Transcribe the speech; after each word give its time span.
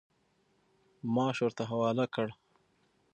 معاش 1.13 1.37
ورته 1.41 1.63
حواله 1.69 2.05
کړ. 2.13 2.27